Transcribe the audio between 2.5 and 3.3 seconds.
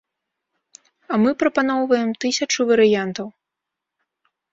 варыянтаў.